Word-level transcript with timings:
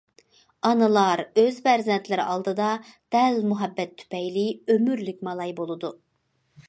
ئانىلار 0.69 1.21
ئۆز 1.41 1.59
پەرزەنتلىرى 1.67 2.25
ئالدىدا 2.31 2.69
دەل 3.17 3.37
مۇھەببەت 3.51 3.93
تۈپەيلى 4.01 4.47
ئۆمۈرلۈك 4.65 5.25
مالاي 5.29 5.55
بولىدۇ. 5.61 5.93